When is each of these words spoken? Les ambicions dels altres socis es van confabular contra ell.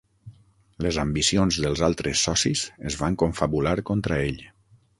Les 0.85 0.97
ambicions 1.03 1.59
dels 1.65 1.83
altres 1.89 2.25
socis 2.29 2.63
es 2.93 2.99
van 3.03 3.19
confabular 3.25 3.77
contra 3.91 4.19
ell. 4.31 4.43